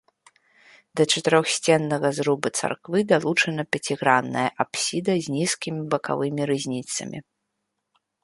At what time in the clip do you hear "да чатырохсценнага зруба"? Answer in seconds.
0.99-2.47